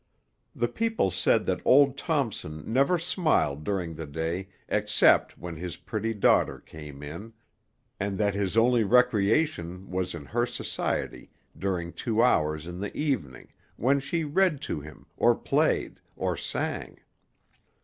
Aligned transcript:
The 0.55 0.67
people 0.67 1.11
said 1.11 1.45
that 1.45 1.61
old 1.63 1.95
Thompson 1.95 2.63
never 2.65 2.97
smiled 2.97 3.63
during 3.63 3.93
the 3.93 4.07
day 4.07 4.47
except 4.67 5.37
when 5.37 5.57
his 5.57 5.77
pretty 5.77 6.11
daughter 6.15 6.57
came 6.57 7.03
in, 7.03 7.33
and 7.99 8.17
that 8.17 8.33
his 8.33 8.57
only 8.57 8.83
recreation 8.83 9.91
was 9.91 10.15
in 10.15 10.25
her 10.25 10.47
society 10.47 11.29
during 11.55 11.93
two 11.93 12.23
hours 12.23 12.65
in 12.65 12.79
the 12.79 12.97
evening, 12.97 13.49
when 13.75 13.99
she 13.99 14.23
read 14.23 14.59
to 14.61 14.81
him, 14.81 15.05
or 15.17 15.35
played, 15.35 15.99
or 16.15 16.35
sang. 16.35 16.97